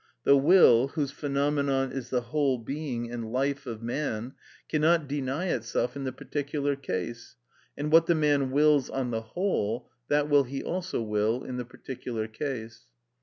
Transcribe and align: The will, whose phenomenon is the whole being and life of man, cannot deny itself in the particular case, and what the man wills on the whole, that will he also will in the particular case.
The 0.23 0.35
will, 0.35 0.87
whose 0.87 1.11
phenomenon 1.11 1.91
is 1.91 2.09
the 2.09 2.21
whole 2.21 2.57
being 2.57 3.11
and 3.11 3.31
life 3.31 3.67
of 3.67 3.83
man, 3.83 4.33
cannot 4.67 5.07
deny 5.07 5.49
itself 5.49 5.95
in 5.95 6.05
the 6.05 6.11
particular 6.11 6.75
case, 6.75 7.35
and 7.77 7.91
what 7.91 8.07
the 8.07 8.15
man 8.15 8.49
wills 8.49 8.89
on 8.89 9.11
the 9.11 9.21
whole, 9.21 9.91
that 10.07 10.27
will 10.27 10.45
he 10.45 10.63
also 10.63 11.03
will 11.03 11.43
in 11.43 11.57
the 11.57 11.65
particular 11.65 12.27
case. 12.27 12.87